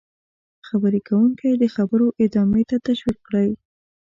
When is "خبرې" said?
0.65-1.01